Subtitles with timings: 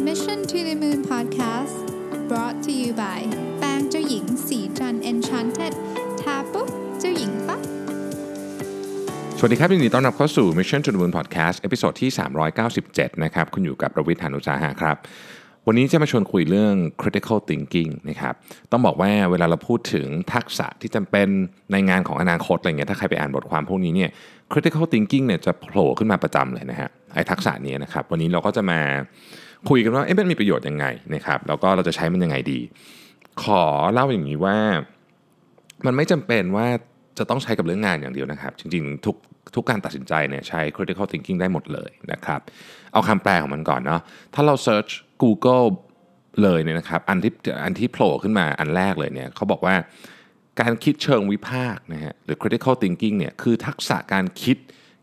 [0.00, 1.86] Mission to the Moon Podcast
[2.28, 3.20] brought to you by
[3.58, 5.72] แป้งเจ้าหญิงศรีจันทร์ Enchanted
[6.20, 6.68] ทาปุ๊บ
[7.00, 7.60] เจ้าหญิงปั๊บ
[9.38, 12.10] สวัสดีครับยินดีต้อนรับเข้าสู่ Mission to the Moon Podcast episode ที่
[12.66, 14.96] 397 นะครับ คุณอยู่กับรวิศ หาญอุตสาหะครับ
[15.66, 18.34] วันนี้จะมาชวนคุยเรื่อง critical thinking นะครับ
[18.70, 21.28] ต้องบอกว่าเวลาเราพูดถึงทักษะที่จำเป็น
[21.72, 24.10] ในงานของอนาคตอะไรเงี้ย ถ้าใครไปอ่านบทความพวกนี้เนี่ย
[24.52, 28.80] critical thinking เนี่ยจะโผล่ขึ้นมาประจำเลยนะฮะ ไอ้ทักษะนี้นะครับ วันนี้เราก็จะมา
[29.68, 32.60] คุยกันว่าเอ๊ะมันมีประโยชน์ยังไงนะครับแล้วก็เราจะใช้มันยังไงดี
[33.42, 34.56] ขอเล่าอย่างนี้ว่า
[35.86, 36.66] มันไม่จำเป็นว่า
[37.18, 39.16] จะต้องใช้กับเรื่องงานอย่างเดียวนะครับ จริงๆ ทุก
[39.54, 42.40] ทุกการตัดสินใจเนี่ยใช้ critical thinking ได้หมดเลยนะครับ
[42.92, 44.00] เอาคำแปลของมันก่อนเนาะ
[44.34, 45.66] ถ้าเรา search Google
[46.42, 47.32] เลยเนี่ยนะครับอันที่
[47.64, 49.74] อันที่โผล่ขึ้นมาอันแรกเลยเนี่ยเขาบอกว่า
[50.60, 54.56] การคิดเชิงวิพากษ์นะฮะหรือ critical thinking เนี่ยคือทักษะการคิด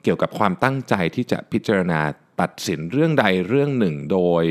[0.04, 2.00] เกี่ยวกับความตั้งใจที่จะพิจารณา
[2.41, 4.44] ตัดสินเรื่องใดเรื่องหนึ่งโดย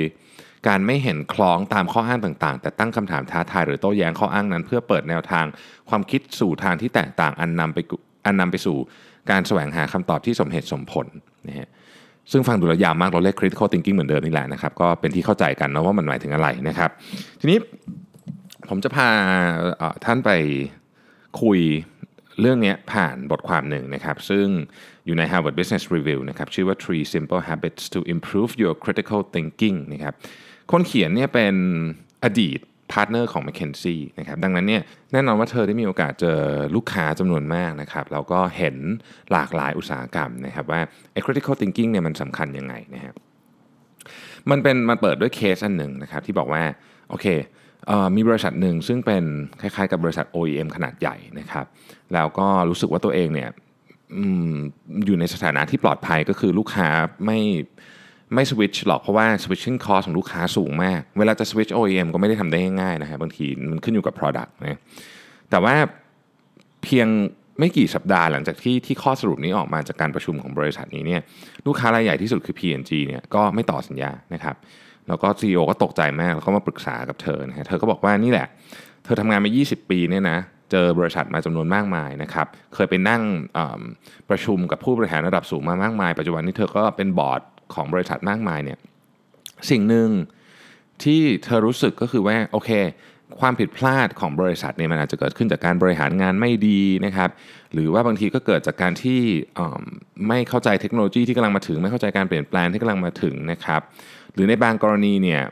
[0.69, 5.45] การไม่เห็นคล้องตามข้ออ้างต่างๆ แต่ตั้งคำถามท้าทายหรือโต้แย้งข้ออ้างนั้น เพื่อเปิดแนวทาง
[5.89, 7.79] ความคิดสู่ทางที่แตกต่างอันนำไป
[8.27, 8.77] อันนำไปสู่
[9.31, 11.07] การแสวงหาคำตอบที่สมเหตุสมผล
[11.49, 11.69] นะฮะ
[12.31, 16.91] ซึ่งฟังดูแล้วยาวมากเราเรียก critical thinking เหมือนเดิมนี่แหละนะครับก็เป็นที่เข้าใจกันนะว่ามันหมายถึงอะไรนะครับ
[17.41, 17.59] ทีนี้
[18.69, 19.09] ผมจะพา
[20.05, 20.31] ท่านไป
[21.43, 21.61] คุย
[22.41, 24.47] เรื่องนี้ผ่านบทความหนึ่งนะครับ ซึ่ง
[25.07, 30.15] อยู่ใน Harvard Business Review นะครับชื่อว่า Three Simple Habits to Improve Your Critical Thinking นะครับ
[30.73, 31.55] คนเขียนเนี่ยเป็น
[32.25, 32.59] อดีต
[32.93, 36.39] partner ของ McKinsey นะครับดังนั้นเนี่ยแน่นอนว่าเธอได้มีโอกาสเจอ
[36.75, 38.77] ลูกค้าจำนวนมากนะครับแล้วก็เห็น
[39.33, 40.81] หลากหลายอุตสาหกรรมนะครับว่า
[41.13, 43.15] ไอ้ critical thinking เนี่ยมันสำคัญยังไงนะครับ
[44.51, 46.63] มันเป็นมันเปิดด้วยเคสอันหนึ่งนะครับที่บอกว่า
[47.11, 47.27] โอเค
[47.91, 49.25] อมีบริษัทหนึ่งซึ่งเป็น
[49.61, 51.67] คล้ายๆกับบริษัท OEM ขนาดใหญ่นะครับ
[52.15, 53.51] แล้วก็รู้สึกว่าตัวเองเนี่ย
[55.07, 56.89] อยู่ในสถานะที่ปลอดภัยก็คือลูกค้า
[57.27, 57.41] ไม่
[58.35, 64.79] ไม่สวิตช์หรอกเพราะว่า switching cost ของลูกค้าสูงมาก เวลาจะ switch OEM ก็ไม่ได้ทำได้ง่ายๆนะฮะบางทีมันขึ้นอยู่กับ product นะ
[65.51, 65.75] แต่ว่า
[66.83, 67.09] เพียง
[67.59, 71.21] ไม่กี่สัปดาห์หลังจากที่ที่ข้อสรุปนี้ออกมาจากการประชุมของบริษัทนี้เนี่ย
[71.67, 74.57] ลูกค้ารายใหญ่ที่สุดคือ P&G เนี่ยก็ไม่ต่อสัญญานะครับ
[75.09, 78.47] แล้วก็ CEO ก็ตกใจมากแล้วก็มาปรึกษากับเธอนะฮะเธอก็บอกว่านี่แหละ
[79.05, 80.39] เธอทำงานมา 20 ปีเนี่ยนะ
[80.71, 83.23] เจอบริษัทมาจำนวนมากมายนะครับ เคยไปนั่ง
[84.31, 87.41] ประชุมกับผู้บริหารระดับสูงมามากมาย ปัจจุบันนี้เธอก็เป็นบอร์ด
[87.75, 88.79] ของบริษัทมากมายเนี่ย
[89.71, 90.09] สิ่งหนึ่ง
[91.05, 92.71] ที่เธอรู้สึกก็คือว่าโอเค
[93.41, 97.31] ความผิดพลาดของบริษัทเนี่ยมันอาจจะเกิดขึ้นจากการบริหารงานไม่ดีนะครับ
[97.73, 99.21] หรือว่าบางทีก็เกิดจากการที่
[100.29, 103.81] ไม่เข้าใจเทคโนโลยีที่กำลังมาถึง ไม่เข้าใจการเปลี่ยนแปลงที่กำลังมาถึงนะครับ
[104.35, 105.43] หรือในบางกรณีเนี่ย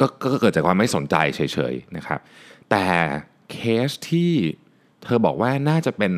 [0.00, 1.40] กก็เกิดจากความไม่สนใจเฉ
[1.72, 2.20] ยๆนะครับ
[2.70, 2.86] แต่
[3.52, 4.32] เคสที่
[5.04, 6.12] เธอบอกว่าน่าจะเป็น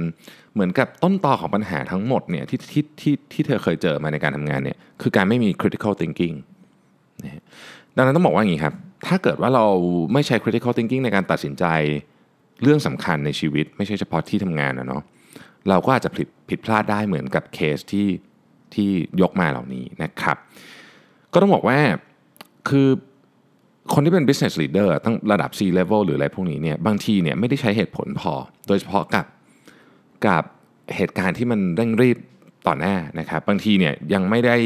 [0.53, 6.37] เหมือนกับต้นตอของปัญหาทั้งหมดเนี่ยที่ที่ที่ที่เธอเคยเจอมาในการทำงานเนี่ยคือการไม่มี critical thinking
[7.25, 7.43] นะ
[7.97, 8.75] ดังนั้นต้องบอกว่าอย่างนี้ครับ
[9.07, 9.67] ถ้าเกิดว่าเรา
[10.13, 11.65] ไม่ใช้ critical thinking ในการตัดสินใจ
[12.63, 15.03] เรื่องสำคัญในชีวิต ไม่ใช่เฉพาะที่ทำงานนะเนาะ
[15.69, 18.09] เราก็อาจจะผิดผิดพลาดได้เหมือนกับเคสที่
[18.75, 18.91] ที่
[19.23, 20.37] ยกมาเหล่านี้นะครับ
[21.33, 21.79] ก็ต้องบอกว่า
[22.69, 22.89] คือ
[23.93, 28.33] คนที่เป็น business leader ตั้งระดับ C level หรืออะไรพวกนี้เนี่ยบางทีเนี่ยไม่ได้ใช้เหตุผลพอ
[28.69, 29.27] โดยเฉพาะกับ
[30.27, 30.43] กับ
[30.97, 32.19] เหตุการณ์ที่มันเร่งรีบ
[32.67, 34.57] ต่อหน้านะครับ บางทีเนี่ยยังไม่ได้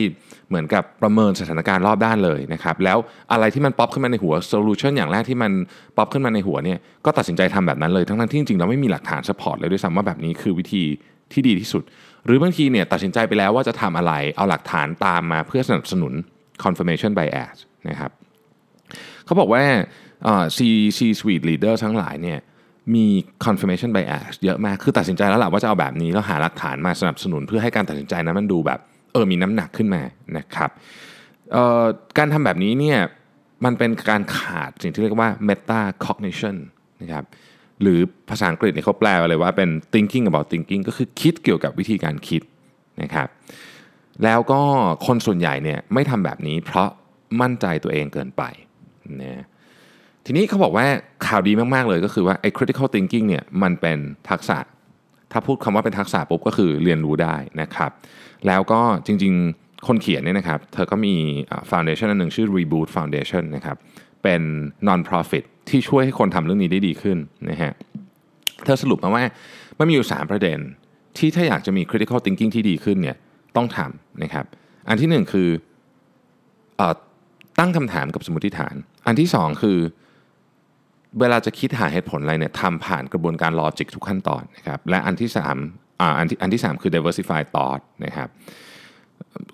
[0.48, 2.98] เหมือนกับประเมินสถานการณ์รอบด้านเลยนะครับ แล้ว
[3.32, 5.52] อะไรที่มันป๊อปขึ้นมาในหัว solution อย่างแรกที่มัน
[5.96, 10.84] ป๊อปขึ้นมาในหัวเนี่ยก็ตัดสินใจทำแบบนั้นเลย ทั้งๆที่จริงๆเราไม่มีหลักฐาน support เลยด้วยซ้ำว่าแบบนี้คือวิธี
[11.32, 11.82] ที่ดีที่สุด
[12.26, 16.12] หรือบางทีเนี่ยตัดสินใจไปแล้วว่าจะทำอะไรเอาหลักฐานตามมาเพื่อสนับสนุน
[16.64, 17.56] confirmation bias
[17.88, 18.10] นะครับ
[19.28, 19.62] เขาบอกว่า
[20.24, 20.58] เอ่อ C
[20.98, 22.38] C suite leader ทั้งหลายเนี่ย
[22.94, 23.06] มี
[23.44, 28.80] confirmation bias เยอะมาก คือตัดสินใจแล้วแหละว่าจะเอาแบบนี้ แล้วหาหลักฐานมาสนับสนุนเพื่อให้การตัดสินใจนั้นมันดูแบบ
[29.12, 30.02] เออมีน้ำหนักขึ้นมา
[30.36, 30.70] นะครับ
[32.18, 32.98] การทำแบบนี้เนี่ย
[33.64, 36.56] มันเป็นการขาดสิ่งที่เรียกว่า meta cognition
[37.02, 37.24] นะครับ
[37.82, 42.42] หรือภาษาอังกฤษเนี่ยเขาแปลมาเลยว่าเป็น thinking about thinking ก็คือคิดเกี่ยวกับวิธีการคิด
[43.02, 43.28] นะครับ
[44.24, 44.60] แล้วก็
[45.06, 46.88] คนส่วนใหญ่เนี่ยไม่ทำแบบนี้เพราะ
[47.40, 48.42] มั่นใจตัวเองเกินไป
[49.22, 49.44] นะ
[50.26, 50.86] ทีนี้เขาบอกว่า
[51.26, 53.98] ข่าวดีมาก ๆ เลยก็คือว่าไอ้ critical thinking เนี่ยมันเป็น
[54.30, 54.58] ทักษะ
[55.32, 57.90] ถ้าพูดคำว่าเป็นทักษะปุ๊บก็คือเรียนรู้ได้นะครับ
[58.46, 61.14] แล้วก็จริง ๆ คนเขียนเนี่ยนะครับ เธอก็มี
[61.70, 63.76] ฟ u n d a t i o n อันหนึ่งชื่อ Reboot Foundation นะครับ
[64.22, 64.42] เป็น
[64.88, 67.18] non-profit ที่ช่วยให้คนทำเรื่องนี้ได้ดีขึ้น
[67.50, 67.72] นะฮะ
[68.64, 69.24] เธอสรุปมาว่า
[69.78, 70.58] มันมีอยู่ 3 ประเด็น
[71.18, 73.16] ที่ถ้าอยากจะมี critical thinking ที่ดีขึ้นเนี่ย
[73.56, 74.44] ต้องทำนะครับ
[74.88, 75.48] อันที่หนึ่งคือ
[76.80, 76.82] อ
[77.58, 78.74] ตั้งคำถามกับสมมติฐาน
[79.08, 79.78] อันที่สองคือ
[81.20, 85.56] เวลาจะคิดหาเหตุผลอะไรเนี่ยทำผ่านกระบวนการลอจิกทุกขั้นตอนนะครับและอันที่สาม
[86.00, 88.28] อ่าอันที่อันที่สามคือ diversify thought นะครับ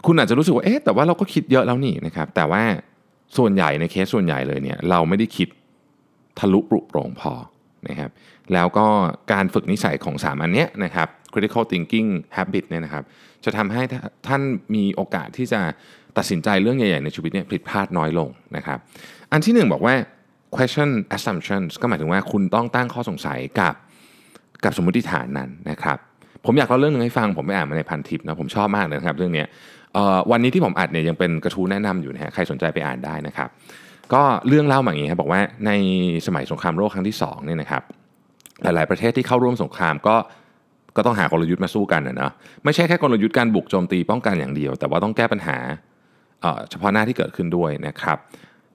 [0.07, 2.63] คุณอาจจะรู้สึกว่าเอ๊ะแต่ว่าเราก็คิดเยอะแล้วนี่นะครับแต่ว่า
[3.37, 5.49] ส่วนใหญ่ในเคสส่วนใหญ่เลยเนี่ยเราไม่ได้คิด
[6.39, 7.33] ทะลุปรุโปร่งพอ
[7.89, 8.11] นะครับ
[8.53, 8.87] แล้วก็
[9.33, 13.05] การฝึกนิสัยของ 3 อันเนี้ยนะครับ critical thinking habit เนี่ยนะครับ
[13.45, 13.83] จะทำให้
[14.27, 14.43] ท่าน
[14.75, 15.61] มีโอกาสที่จะ
[16.19, 18.79] ตัดสินใจเรื่องใหญ่ๆในชีวิตเนี่ยผิดพลาดน้อยลงนะครับ
[19.33, 19.95] อันที่หนึ่งบอกว่า
[20.57, 23.75] question assumptions ก็หมายถึงว่าคุณต้องตั้งข้อสงสัยกับ
[24.65, 25.99] กับสมมติฐานนั้นนะครับ
[26.45, 29.45] ผมอยากเล่าเรื่องนึงให้ฟังผมไปอ่านมาในพันทิปนะผมชอบมากเลยนะครับเรื่องนี้
[30.31, 33.49] วันนี้ที่ผมอัดเนี่ยยังเป็นกระทู้แนะนำอยู่นะฮะใครสนใจไปอ่านได้นะครับ
[34.13, 35.71] ก็เรื่องเล่ามาอย่างนี้ครับบอกว่าใน
[36.27, 37.83] สมัยสงครามโลกครั้งที่2เนี่ยนะครับ
[38.63, 40.17] หลายๆประเทศที่เข้าร่วมสงครามก็
[40.97, 42.33] ก็ต้องหากลยุทธ์มาสู้กันนะเนาะ
[42.65, 45.57] ไม่ใช่แค่กลยุทธ์การบุกโจมตีป้องกันอย่างเดียว แต่ว่าต้องแก้ปัญหา
[46.71, 48.19] เฉพาะหน้าที่เกิดขึ้นด้วยนะครับ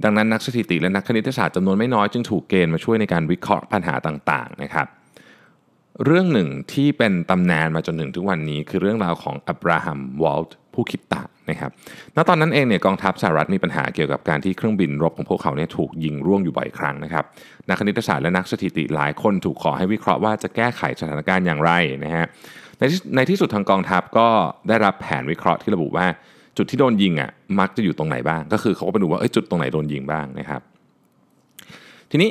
[0.04, 4.88] ดังนั้นนักสถิติและนักคณิตศาสตร์จำนวนไม่น้อยจึงถูกเกณฑ์มาช่วยในการวิเคราะห์ปัญหาต่างๆนะครับ
[6.06, 11.72] เรื่องหนึ่งที่เป็นตำนานมาจนถึงทุกวันนี้ คือเรื่องราวของอับราฮัมวอลต์ผู้คิดต่าง นะครับ
[12.16, 17.24] ณตอนนั้นเองเนี่ยกองทัพสหรัฐมีปัญหาเกี่ยวกับการที่เครื่องบินรบของพวกเขาเนี่ยถูกยิงร่วงอยู่บ่อยครั้งนะครับ
[17.70, 21.72] นักคณิตศาสตร์และนักสถิติหลายคนถูกขอให้วิเคราะห์ว่าจะแก้ไขสถานการณ์อย่างไร
[22.06, 22.26] นะฮะ
[22.80, 22.84] ใน
[23.16, 24.28] ในที่สุดทางกองทัพก็
[24.68, 26.08] ได้รับแผนวิเคราะห์ที่ระบุว่า
[26.58, 30.62] จุดที่โดนยิงอะมักจะอยู่ตรงไหนบ้าง ก็คือเขาก็ไปดูว่าจุดตรงไหนโดนยิงบ้างนะครับ
[32.12, 32.30] ทีนี้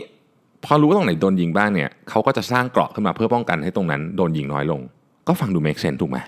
[0.64, 4.80] พอรู้ว่าตรงไหนโดนยิงบ้างเนี่ยเขาก็จะสร้างเกราะขึ้นมาเพื่อป้องกันให้ตรงนั้นโดนยิงน้อยลง
[5.28, 6.18] ก็ฟังดู make sense ถูกไหม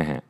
[0.00, 0.20] นะฮะ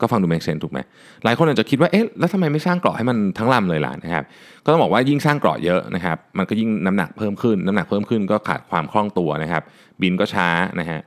[0.00, 0.78] ก็ฟังดู make sense ถูกไหม
[1.24, 4.24] หลายคนอาจจะคิดว่าเอ๊ะแล้วทำไมไม่สร้างเกราะให้มันทั้งลำเลยล่ะนะครับ
[4.64, 9.62] ก็ต้องบอกว่ายิ่งสร้างเกราะเยอะนะครับมันก็ยิ่งน้ำหนักเพิ่มขึ้นน้ำหนักเพิ่มขึ้นก็ขาดความคล่องตัวนะครับ
[10.02, 10.48] บินก็ช้า
[10.80, 11.00] นะฮะ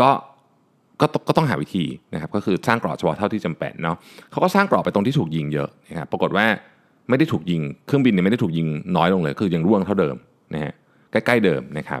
[0.00, 0.10] ก็
[1.00, 1.84] ก็ก็ต้องหาวิธี
[2.14, 3.96] นะครับก็คือสร้างเกราะเฉพาะเท่าที่จำเป็นเนาะ
[4.30, 6.46] เขาก็สร้างเกราะไปตรงที่ถูกยิงเยอะนะครับปรากฏว่า
[7.08, 8.66] ไม่ได้ถูกยิงเครื่องบินเนี่ยไม่ได้ถูกยิง
[8.96, 10.16] น้อยลงเลย คือยังร่วงเท่าเดิม
[10.54, 10.74] นะฮะ
[11.12, 12.00] ใกล้ๆเดิมนะครับ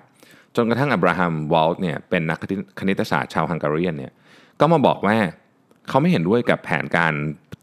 [0.56, 2.38] จนกระทั่งอับราฮัมวอลต์เนี่ยเป็นนัก
[2.80, 4.12] คณิตศาสตร์ชาวฮังการีเนี่ย
[4.60, 5.16] ก็มาบอกว่า
[5.88, 7.12] เขาไม่เห็นด้วยกับแผนการ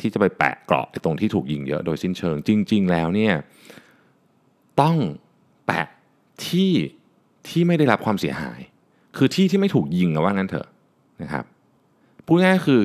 [0.02, 3.34] ที่จะไปแปะเกราะตรงที่ถูกยิงเยอะโดยสิ้นเชิง จริง ๆ แล้วเนี่ย
[4.82, 4.98] ต้อง
[5.66, 5.88] แปะ
[6.48, 6.72] ที่
[7.48, 8.60] ที่ไม่ได้รับความเสียหาย
[9.18, 10.68] คือที่ที่ไม่ถูกยิงว่างั้นเถอะ
[11.22, 11.46] นะครับ
[12.26, 12.82] พูดง่ายคือ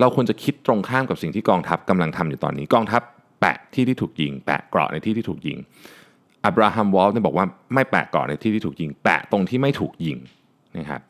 [0.00, 3.02] เราควรจะคิดตรงข้ามกับสิ่งที่กองทัพกำลังทำอยู่ตอนนี้ กองทัพ
[3.40, 5.58] แปะที่ที่ถูกยิง แปะเกราะในที่ที่ถูกยิง
[6.44, 10.18] อับราฮัมวอลต์เนี่ยบอกว่าไม่แปะเกราะในที่ที่ถูกยิง แปะตรงที่ไม่ถูกยิง
[10.78, 11.00] นะครับ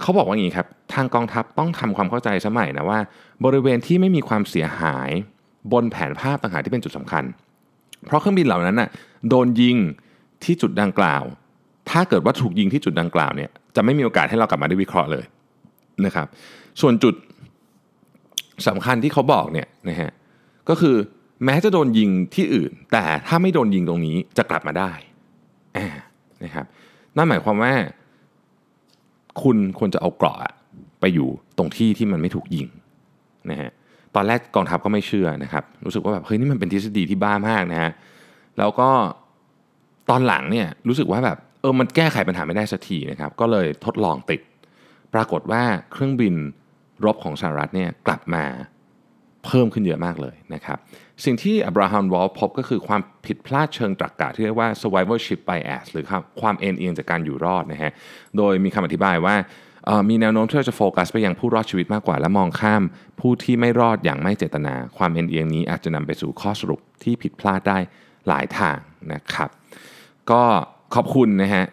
[0.00, 2.98] เขาบอกว่าอย่างนี้ครับ ทางกองทัพต้องทำความเข้าใจสมัยนะว่า
[3.44, 5.10] บริเวณที่ไม่มีความเสียหาย
[5.72, 7.24] บนแผนภาพต่างหากที่เป็นจุดสำคัญ
[8.06, 8.88] เพราะเครื่องบินเหล่านั้นน่ะ
[9.28, 9.76] โดนยิง
[10.44, 11.22] ที่จุดดังกล่าว
[11.90, 15.24] ถ้าเกิดว่าถูกยิงที่จุดดังกล่าวเนี่ยจะไม่มีโอกาสให้เรากลับมาได้วิเคราะห์เลย
[16.06, 16.26] นะครับ
[16.80, 17.14] ส่วนจุด
[18.68, 20.10] สำคัญที่เขาบอกเนี่ยนะฮะ
[20.68, 20.96] ก็คือ
[21.44, 24.92] แม้จะโดนยิงที่อื่น แต่ถ้าไม่โดนยิงตรงนี้จะกลับมาได้
[26.44, 26.66] นะครับ
[27.16, 27.72] นั่นหมายความว่า
[29.42, 30.38] คุณควรจะเอาเกราะ
[31.00, 31.28] ไปอยู่
[31.58, 32.66] ตรงที่ที่มันไม่ถูกยิง
[33.50, 33.70] นะฮะ
[34.14, 37.90] ตอนแรกกองทัพก็ไม่เชื่อนะครับ รู้สึกว่าแบบเฮ้ยนี่มันเป็นทฤษฎีที่บ้ามากนะฮะ
[38.58, 38.88] แล้วก็
[40.10, 44.40] ตอนหลังเนี่ยรู้สึกว่าแบบเออมันแก้ไขปัญหาไม่ได้สักทีนะครับ ก็เลยทดลองติด
[45.14, 46.34] ปรากฏว่าเครื่องบิน
[47.04, 48.44] รบของสหรัฐเนี่ยกลับมา
[49.44, 50.78] เพิ่มขึ้นเยอะมากเลยนะครับ
[51.24, 56.04] สิ่งที่อับราฮัมวอลพบก็คือความผิดพลาดเชิงตรรกกะที่เรียกว่า survivorship bias หรือ
[56.40, 57.92] ความเอ็นเอียงจากการอยู่รอดนะฮะ
[58.36, 59.34] โดยมีคำอธิบายว่า
[60.08, 62.82] มีแนวโน้มที่เราจะโฟกัสไปยังผู้รอดชีวิตมากกว่า และมองข้าม
[63.20, 67.78] ผู้ที่ไม่รอดอย่างไม่เจตนา ความเอ็นเอียงนี้อาจจะนำไปสู่ข้อสรุปที่ผิดพลาดได้
[68.28, 68.78] หลายทาง
[69.12, 69.50] นะครับ
[70.30, 70.42] ก็
[70.94, 71.64] ขอบคุณนะฮะ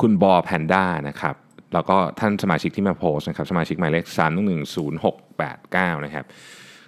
[0.00, 1.34] คุณบอแพนด้านะครับ
[1.74, 6.24] แล้วก็ท่านสมาชิกที่มาโพสนะครับสมาชิกหมายเลข3 1 0 6 8 9 นะครับ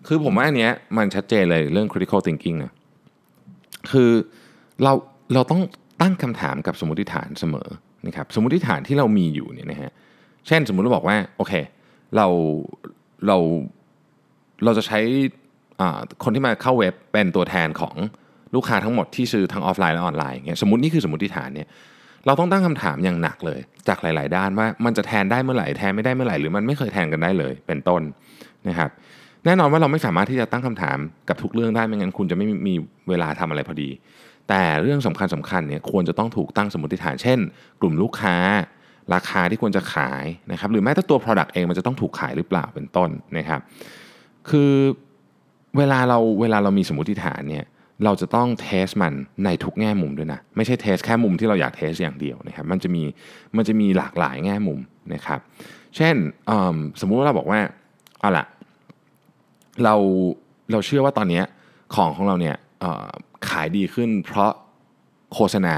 [0.06, 2.72] คือผมว่าอันเนี้ยมันชัดเจนเลยเรื่อง critical thinking นะ
[3.90, 4.10] คือ
[4.82, 4.92] เรา
[5.34, 5.62] เราต้อง
[6.00, 7.68] ตั้งคำถามกับสมมติฐานเสมอ
[8.06, 9.92] นะครับสมมติฐานที่เรามีอยู่เนี่ยนะฮะ
[10.46, 11.52] เช่นสมมุติเราบอกว่าโอเค
[12.16, 12.26] เรา
[13.26, 13.36] เรา
[14.64, 15.00] เราจะใช้
[16.24, 17.94] คนที่มาเข้าเว็บเป็นตัวแทนของ
[18.54, 21.68] ลูกค้าทั้งหมดที่ซื้อทั้งออฟไลน์และออนไลน์เงี้ยสมมตินี่คือสมมติฐานเนี่ย
[22.26, 28.02] เราต้องตั้งคำถามอย่างหนักเลย จากหลาย ๆ ด้านว่ามันจะแทนได้เมื่อไหร่แทนไม่ได้เมื่อไหร่หรือมันไม่เคยแทนกันได้เลย เป็นต้น
[28.68, 28.90] นะครับ
[29.44, 32.74] แน่นอนว่าเราไม่สามารถที่จะตั้งคำถามกับทุกเรื่องได้ไม่งั้นคุณจะไม่มี
[33.08, 33.90] เวลาทำอะไรพอดี
[34.48, 37.38] แต่เรื่องสำคัญสำคัญเนี่ยควรจะต้องถูกตั้งสมมติฐานเช่น
[37.80, 38.36] กลุ่มลูกค้า
[39.14, 43.60] ราคาที่ควรจะขายนะครับ หรือแม้แต่ตัว Product เองมันจะต้องถูกขายหรือเปล่าเป็นต้นนะครับ
[44.50, 44.72] คือ
[45.78, 47.64] เวลาเราเวลาเรามีสมมติฐานเนี่ย
[48.04, 53.02] เราจะต้องเทสมันในทุกแง่มุมด้วยนะ ไม่ใช่เทสแค่มุมที่เราอยากเทสอย่างเดียวนะครับมันจะมี
[53.56, 54.78] มันจะมีหลากหลายแง่มุม
[55.14, 55.40] นะครับ
[55.96, 56.16] เช่น
[57.00, 57.60] สมมุติว่าเราบอกว่า
[58.20, 58.46] เอาละ
[59.84, 59.94] เรา
[60.72, 61.42] เราเชื่อว่าตอนนี้
[61.94, 62.56] ของของเราเนี่ย
[63.48, 64.52] ขายดีขึ้น เพราะ
[65.34, 65.74] โฆษณา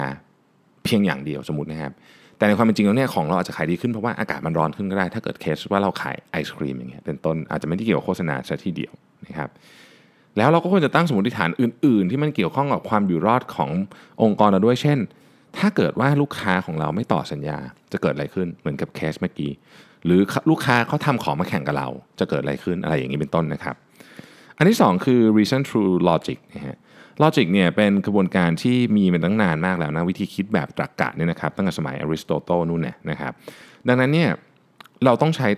[0.85, 1.93] เพียงอย่างเดียวสมมตินะครับ
[2.37, 8.93] แต่ในความเป็นจริงแล้วเนี่ยของเราอาจจะขายดีขึ้นเพราะว่าอากาศมันร้อนขึ้นก็ได้ ถ้าเกิดเคสว่าเราขายไอศครีมอย่างเงี้ยเป็นต้นอาจจะไม่ได้เกี่ยวกับโฆษณาซะทีเดียว
[9.27, 9.51] นะครับ
[10.37, 13.71] แล้วเราก็ควรจะตั้งสมมติฐานอื่น ๆ ที่มันเกี่ยวข้องกับความอยู่รอดของ
[14.23, 14.99] องค์กรเราด้วย เช่น
[15.59, 17.59] ถ้าเกิดว่าลูกค้าของเราไม่ต่อสัญญา
[17.93, 19.53] จะเกิดอะไรขึ้นเหมือนกับเคสเมื่อกี้
[20.05, 21.89] หรือลูกค้าเขาทำของมาแข่งกับเรา
[22.19, 23.77] จะเกิดอะไรขึ้นอะไรอย่างนี้เป็นต้นนะครับ
[24.57, 26.77] อันที่ 2 คือ reason through logic นะฮะ
[27.23, 33.33] logic เนี่ยเป็นกระบวนการที่มีมาตั้งนานมากแล้วนะวิธีคิดแบบตรรกกะเนี่ยนะครับตั้งแต่สมัยอริสโตเติลนู่นเนี่ยนะครับ
[33.89, 34.31] ดังนั้นเนี่ย
[35.05, 35.49] เราต้องใช้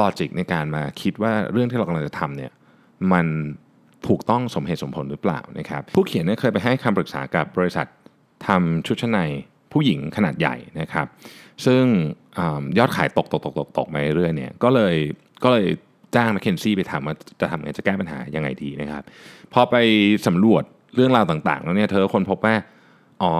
[0.00, 2.52] logic ในการมาคิดว่าเรื่องที่เรากำลังจะทำเนี่ย
[3.12, 3.26] มัน
[4.08, 7.86] ถูกต้องสมเหตุสมผลหรือเปล่านะครับผู้เขียนเนี่ยเคยไปให้คำปรึกษากับบริษัท
[8.46, 9.20] ทำชุดชั้นใน
[9.72, 11.06] ผู้หญิงขนาดใหญ่นะครับ
[11.66, 11.82] ซึ่ง
[12.38, 12.40] อ
[12.78, 14.94] ยอดขายตกตกตกตกตกมาเรื่อยเนี่ยก็เลย
[15.44, 15.66] ก็เลย
[16.14, 19.02] จ้างแมคเคนซี่ไปทำว่าจะทำไงจะแก้ปัญหายังไงดีนะครับ
[19.52, 19.76] พอไป
[20.26, 22.54] สำรวจเรื่องราวต่างๆ แล้วเนี่ยเธอคนพบว่า
[23.22, 23.32] อ๋อ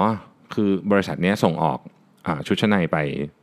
[0.54, 1.78] คือบริษัทนี้ส่งออก
[2.26, 2.96] อชุดชั้นในไป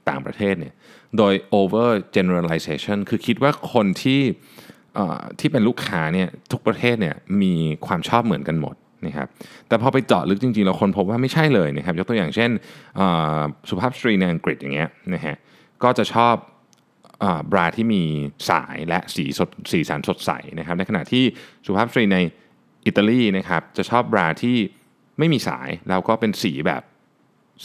[0.09, 0.73] ต่างประเทศเนี่ย
[1.17, 4.21] โดย over generalization คือคิดว่าคนที่
[5.39, 7.53] ที่เป็นลูกค้าเนี่ยทุกประเทศเนี่ยมี
[7.87, 9.27] ความชอบเหมือนกันหมดนะครับ
[9.67, 12.49] แต่พอไปเจาะลึกจริงๆ เราค้นพบว่าไม่ใช่เลยนะครับยกตัวอย่างเช่น
[13.69, 15.35] สุภาพสตรีในอังกฤษอย่างเงี้ยนะฮะ
[15.83, 16.35] ก็จะชอบ
[17.51, 18.03] บราที่มี
[18.49, 21.23] สายและสีสดสีสันสดใสนะครับในขณะที่
[21.65, 22.17] สุภาพสตรีใน
[22.85, 24.57] อิตาลีนะครับจะชอบบราที่
[25.19, 26.83] ไม่มีสายแล้วก็เป็นสีแบบ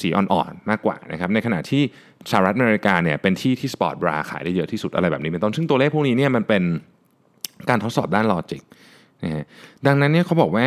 [0.01, 1.83] สีอ่อนๆมากกว่านะครับในขณะที่
[2.31, 6.63] สหรัฐอเมริกาเนี่ยเป็นที่ที่ sport bra ขายได้เยอะที่สุดอะไรแบบนี้เป็นต้นซึ่งตัวเลขพวกนี้เนี่ยมันเป็น
[7.71, 8.63] การทดสอบด้าน logic
[9.25, 9.45] นะฮะ
[9.87, 10.67] ดังนั้นเนี่ยเขาบอกว่า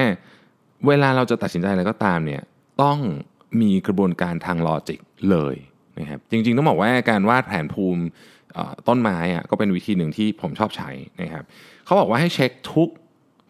[0.87, 2.41] เวลาเราจะตัดสินใจอะไรก็ตามเนี่ย
[2.81, 2.97] ต้อง
[3.61, 4.99] มีกระบวนการทาง logic
[5.31, 5.55] เลย
[5.99, 8.03] นะครับจริงๆต้องบอกว่าการวาดแผนภูมิ
[8.87, 10.89] ต้นไม้อะก็เป็นวิธีหนึ่งที่ผมชอบใช้
[11.21, 11.43] นะครับ
[11.85, 12.89] เขาบอกว่าให้เช็คทุก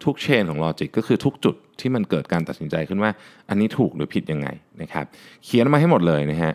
[0.04, 3.12] ทุก chain ของ logic ก็คือทุกจุดที่มันเกิดการตัดสินใจขึ้นว่า
[3.50, 4.48] อันนี้ถูกหรือผิดยังไง
[4.82, 5.06] นะครับ
[5.46, 6.54] เขียนมาให้หมดเลยนะฮะ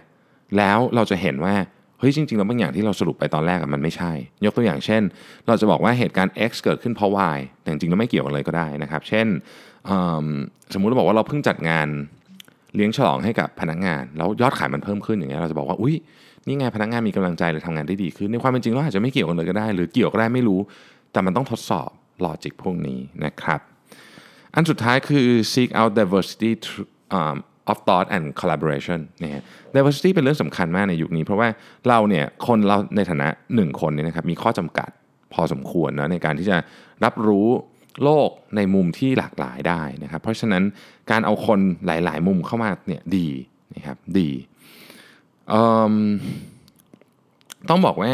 [0.57, 1.55] แล้วเราจะเห็นว่า
[2.03, 4.13] เฮ้ยจริงๆแล้วบางอย่างที่เราสรุปไปตอนแรกมันไม่ใช่
[4.45, 5.03] ยกตัวอย่างเช่น
[5.47, 9.27] เราจะบอกว่าเหตุการณ์ X เกิดขึ้นเพราะ Y แต่จริงๆแล้วไม่เกี่ยวกันเลยก็ได้นะครับ เช่น
[10.75, 11.89] สมมุติเราบอกว่าเราเพิ่งจัดงาน
[12.75, 15.95] เลี้ยงฉลองให้กับพนักงาน แล้วยอดขายมันเพิ่มขึ้นอย่างเงี้ยเราจะบอกว่าอุ้ย
[16.47, 20.61] นี่ไงพนักงานมีกำลังใจหรือทำงานได้ดีขึ้นในความเป็นจริงเราอาจจะไม่เกี่ยวกันเลยก็ได้ หรือเกี่ยวก็ได้ไม่รู้
[21.13, 21.91] แต่มันต้องทดสอบ
[22.25, 23.61] ลอจิกพวกนี้นะครับ
[24.55, 26.51] อันสุดท้ายคือ seek out diversity
[27.71, 29.43] of thought and collaboration นะฮะ
[29.75, 31.49] diversity เป็นเรื่องสำคัญมากในยุคนี้ เพราะว่า
[31.89, 34.91] เราเนี่ยคนเราในฐานะหนึ่งคนเนี่ยนะครับมีข้อจำกัด
[35.33, 36.57] พอสมควรนะในการที่จะ
[37.05, 37.49] รับรู้
[38.03, 40.63] โลกในมุมที่หลากหลายได้นะครับ เพราะฉะนั้น
[41.11, 43.29] การเอาคนหลาย ๆ มุมเข้ามาเนี่ยดี
[43.75, 44.31] นะครับดี
[47.69, 48.13] ต้องบอกว่า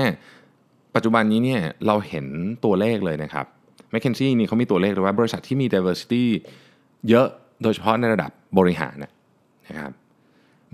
[0.95, 2.26] ปัจจุบันนี้เนี่ยเราเห็น
[2.64, 3.47] ตัวเลขเลยนะครับ
[3.93, 6.25] m c k เคนซี่นี่เขามีตัวเลขเลยว่าบริษัทที่มี diversity
[7.09, 7.26] เยอะ
[7.62, 9.92] โดยเฉพาะในระดับบริหารนะะครับ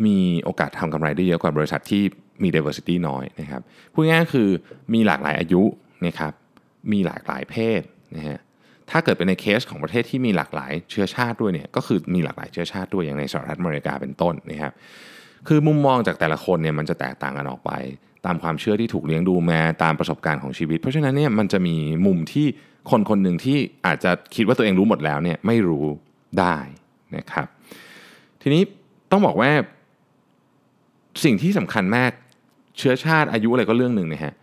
[0.06, 2.02] มีโอกาสทำกำไรได้เยอะกว่าบริษัทที่
[2.42, 4.48] มี diversity น้อยนะครับพูดง่ายๆคือ
[4.94, 5.62] มีหลากหลายอายุ
[6.06, 6.32] นะครับ
[6.92, 7.82] มีหลากหลายเพศ
[8.16, 8.38] นะฮะ
[8.90, 14.72] ถ้าเกิดเป็นในเคสของประเทศที่มีหลากหลายเชื้อชาติด้วยเนี่ยก็คือมีหลากหลายเชื้อชาติด้วยอย่างในสหรัฐอเมริกาเป็นต้นนะครับ
[15.48, 17.70] คือมุมมองจากแต่ละคนเนี่ยมันจะแตกต่างกันออกไป
[18.26, 22.46] ตามความเชื่อที่ถูกเลี้ยงดูมาตามประสบการณ์ของชีวิต เพราะฉะนั้นเนี่ยมันจะมีมุมที่
[22.90, 25.86] คนคนหนึ่งที่อาจจะคิดว่าตัวเองรู้หมดแล้วเนี่ยไม่รู้
[26.40, 26.56] ได้
[27.16, 27.46] นะครับ
[28.42, 28.62] ทีนี้
[29.14, 29.50] ต้องบอกว่า
[31.24, 32.10] สิ่งที่สำคัญมาก
[32.78, 34.34] เชื้อชาติอายุอะไรก็เรื่องหนึ่งนะฮะ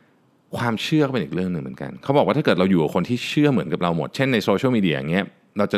[0.57, 5.25] ความเชื่อก็เป็นอีกเรื่องหนึ่งเหมือนกัน เขาบอกว่าถ้าเกิดเราอยู่กับคนที่เชื่อเหมือนกับเราหมด เช่นในโซเชียลมีเดียอย่างเงี้ย
[5.57, 5.77] เราจะ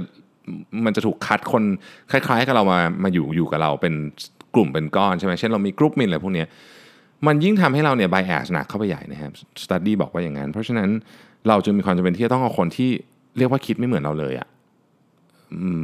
[0.86, 1.64] มันจะถูกคัดคน
[2.12, 3.94] คล้าย ๆ กับเรามามาอยู่อยู่กับเราเป็น
[4.56, 6.48] กลุ่มเป็นก้อนใช่ไหมเช่นเรามีกรุ๊ปมินอะไรพวกเนี้ย
[7.28, 9.32] มันยิ่งทำให้เราเนี่ยไบแอสหนักเข้าไปใหญ่นะครับ
[9.62, 10.90] สตัดดี้บอกว่าอย่างนั้น เพราะฉะนั้น
[11.48, 12.90] เราจึงมีความจำเป็นที่จะต้องเอาคนที่
[13.38, 14.48] เรียกว่าคิดไม่เหมือนเราเลยอะ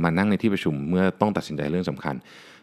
[0.04, 2.16] มานั่งในที่ประชุมเมื่อต้องตัดสินใจเรื่องสำคัญ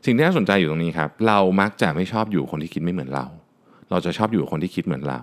[0.04, 3.26] สิ่งที่น่าสนใจอยู่ตรงนี้ครับ เรามักจะไม่ชอบอยู่คนที่คิดไม่เหมือนเรา
[3.90, 5.20] เราจะชอบอยู่กับคนที่คิดเหมือนเรา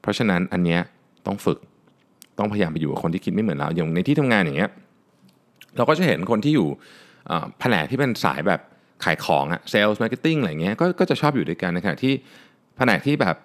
[0.00, 0.80] เพราะฉะนั้นอันเนี้ย
[1.26, 1.58] ต้องฝึก
[2.38, 4.70] ต้องพยายามไปอยู่กับคนที่คิดไม่เหมือนเรา อย่างในที่ทำงานอย่างเงี้ย
[5.76, 6.68] เราก็จะเห็นคนที่อยู่
[7.60, 8.60] แผนกที่เป็นสายแบบ
[9.04, 12.12] ขายของอะ sales marketing อะไรเงี้ยกก็จะชอบอยู่ด้วยกันในขณะที่
[12.76, 13.36] แผนกที่แบบ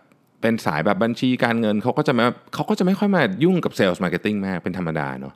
[0.42, 5.34] เป็นสายแบบบัญชีการเงินเขาก็จะไม่เขาก็จะไม่ค่อยมายุ่งกับ sales marketing มากเป็นธรรมดาเนาะ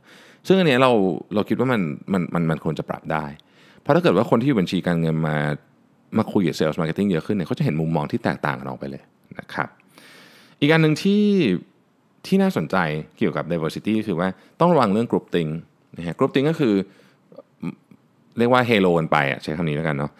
[0.48, 0.92] ซึ่งอันนี้เรา
[1.34, 1.82] เราคิดว่ามัน
[2.14, 3.26] มันมันมันควรจะปรับได้
[3.86, 5.38] เพราะถ้าเกิดว่าคนที่อยู่บัญชีการเงินมา
[6.18, 9.04] มาคุยกับ sales marketing เยอะขึ้นเนี่ยเขาจะเห็นมุมมองที่แตกต่างกันออกไปเลย
[9.40, 9.70] นะครับ
[10.60, 11.24] อีกอันหนึ่งที่
[12.26, 12.76] ที่น่าสนใจ
[13.18, 14.28] เกี่ยวกับ diversity คือว่า
[14.60, 15.50] ต้องระวังเรื่อง groupthink
[15.98, 16.74] นะฮะ grouping ก็คือ
[18.38, 20.12] เรียกว่าเฮโลกันไปอะใช้คำนี้แล้วกันเนาะ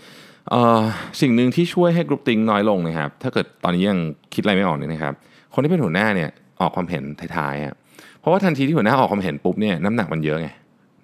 [1.22, 4.00] สิ่งหนึ่งที่ช่วยให้กรุ๊ปติ้งน้อยลงนะครับ ถ้าเกิดตอนนี้ยัง
[4.34, 5.14] คิดอะไรไม่ออกเนี่ยนะครับ
[5.54, 6.30] คนที่เป็นหัวหน้าเนี่ย
[6.62, 7.04] ออกความเห็น
[7.38, 7.74] ท้ายๆอะ
[8.20, 10.48] เพราะว่าทันทีที่หัวหน้าออกความเห็นปุ๊บเนี่ยน้ำหนักมันเยอะไง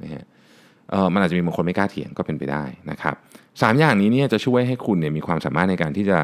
[0.04, 0.24] นะฮะ
[0.92, 3.16] เออมันอาจจะมีบางคนไม่กล้าเถียงก็เป็นไปได้นะครับ
[3.62, 6.20] สามอย่างนี้เนี่ยจะช่วยให้คุณเนี่ยมีความสามารถในการที่จะ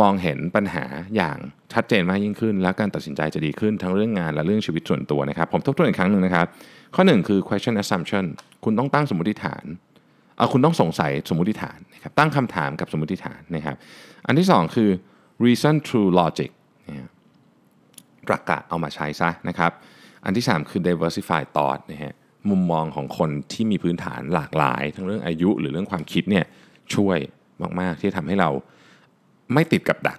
[0.00, 0.84] มองเห็นปัญหา
[1.16, 1.36] อย่าง
[1.72, 6.46] ชัดเจนมากยิ่งขึ้น และการตัดสินใจจะดีขึ้นทั้งเรื่องงานและเรื่องชีวิตส่วนตัวนะครับ ผมทบทวนอีกครั้งหนึ่งนะครับ
[6.94, 8.24] ข้อหนึ่งคือ question assumption
[8.64, 9.64] คุณต้องตั้งสมมติฐาน
[10.36, 13.76] เอาคุณต้องสงสัยสมมติฐานนะครับตั้งคำถามกับสมมติฐานนะครับ
[14.26, 14.90] อันที่สองคือ
[15.44, 16.50] reason through logic
[16.88, 16.96] นะ
[18.28, 19.72] ตรรกะเอามาใช้ซะนะครับ
[20.24, 22.14] อันที่ 3 คือ diversify thought นะฮะ
[22.50, 26.44] มุมมองของคนที่มีพื้นฐานหลากหลาย ทั้งเรื่องอายุหรือเรื่องความคิดเนี่ย
[26.94, 27.18] ช่วย
[27.80, 28.50] มากๆ ที่ทำให้เรา
[29.52, 30.18] ไม่ติดกับดัก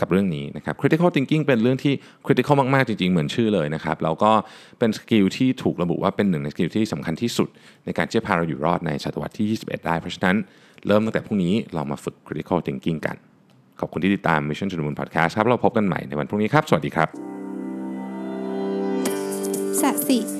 [0.00, 1.94] กับเรื่องนี้นะครับ critical thinking เป็นเรื่องที่
[2.26, 4.32] critical มาก ๆ จริง ๆ เหมือนชื่อเลยนะครับ แล้วก็
[4.78, 7.48] เป็น skill ที่ถูกระบุว่าเป็นหนึ่งใน skill ที่สำคัญที่สุด
[7.84, 10.36] ในการที่จะพาเราอยู่รอดในศตวรรษที่ 21 ได้ เพราะฉะนั้น
[10.86, 13.16] เริ่มตั้งแต่พรุ่งนี้เรามาฝึก critical thinking กัน
[13.80, 17.08] ขอบคุณที่ติดตาม Mission to the Moon Podcast ครับ เราพบกันใหม่ในวันพรุ่งนี้ครับ สวัสดีครับ
[19.80, 20.39] สัสิ